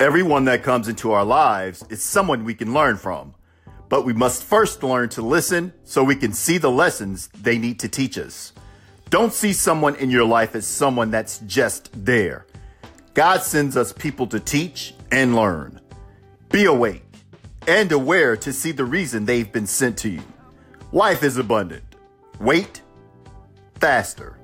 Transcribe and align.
Everyone 0.00 0.44
that 0.44 0.62
comes 0.62 0.86
into 0.86 1.10
our 1.10 1.24
lives 1.24 1.84
is 1.90 2.00
someone 2.00 2.44
we 2.44 2.54
can 2.54 2.72
learn 2.72 2.96
from, 2.96 3.34
but 3.88 4.04
we 4.04 4.12
must 4.12 4.44
first 4.44 4.84
learn 4.84 5.08
to 5.08 5.22
listen 5.22 5.72
so 5.82 6.04
we 6.04 6.14
can 6.14 6.32
see 6.32 6.56
the 6.56 6.70
lessons 6.70 7.28
they 7.42 7.58
need 7.58 7.80
to 7.80 7.88
teach 7.88 8.16
us. 8.16 8.52
Don't 9.10 9.32
see 9.32 9.52
someone 9.52 9.96
in 9.96 10.08
your 10.08 10.24
life 10.24 10.54
as 10.54 10.68
someone 10.68 11.10
that's 11.10 11.38
just 11.40 11.90
there. 12.04 12.46
God 13.14 13.42
sends 13.42 13.76
us 13.76 13.92
people 13.92 14.28
to 14.28 14.38
teach 14.38 14.94
and 15.10 15.34
learn. 15.34 15.80
Be 16.50 16.66
awake 16.66 17.02
and 17.66 17.90
aware 17.90 18.36
to 18.36 18.52
see 18.52 18.70
the 18.70 18.84
reason 18.84 19.24
they've 19.24 19.50
been 19.50 19.66
sent 19.66 19.98
to 19.98 20.10
you. 20.10 20.22
Life 20.92 21.24
is 21.24 21.38
abundant. 21.38 21.82
Wait 22.38 22.82
faster. 23.80 24.38